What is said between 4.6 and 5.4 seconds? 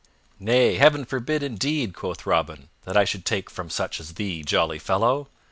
fellow!